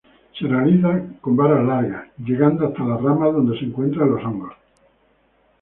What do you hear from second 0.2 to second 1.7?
Se realiza con varas